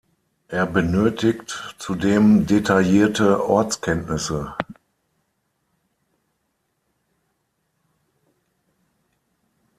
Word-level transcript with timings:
Er 0.47 0.65
benötigt 0.65 1.75
zudem 1.77 2.47
detaillierte 2.47 3.47
Ortskenntnisse. 3.47 4.55